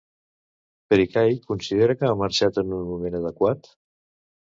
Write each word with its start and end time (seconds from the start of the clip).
Pericay 0.93 1.35
considera 1.51 1.97
que 1.99 2.07
ha 2.11 2.15
marxat 2.21 2.57
en 2.63 2.73
un 2.79 2.89
moment 2.95 3.19
adequat? 3.21 3.71